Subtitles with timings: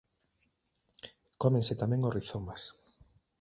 [1.41, 2.61] Cómense tamén os rizomas.